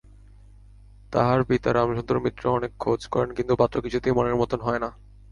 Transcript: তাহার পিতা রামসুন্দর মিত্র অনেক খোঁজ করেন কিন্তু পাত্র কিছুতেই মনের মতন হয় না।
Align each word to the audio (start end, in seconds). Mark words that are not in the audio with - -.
তাহার 1.13 1.39
পিতা 1.43 1.69
রামসুন্দর 1.71 2.17
মিত্র 2.19 2.43
অনেক 2.49 2.71
খোঁজ 2.79 3.01
করেন 3.07 3.29
কিন্তু 3.33 3.53
পাত্র 3.55 3.75
কিছুতেই 3.81 4.13
মনের 4.13 4.35
মতন 4.35 4.59
হয় 4.59 4.79
না। 4.79 4.89